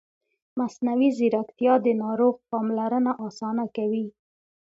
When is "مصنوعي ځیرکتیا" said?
0.59-1.73